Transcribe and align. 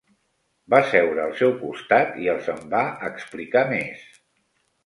Va 0.73 0.79
seure 0.93 1.21
al 1.25 1.35
seu 1.41 1.53
costat 1.59 2.17
i 2.23 2.31
els 2.35 2.49
en 2.57 2.65
va 2.75 2.81
explicar 3.13 3.65
més. 3.75 4.09